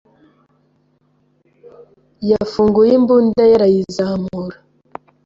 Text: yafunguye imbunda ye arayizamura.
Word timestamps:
yafunguye 2.29 2.91
imbunda 2.99 3.41
ye 3.49 3.55
arayizamura. 3.57 4.57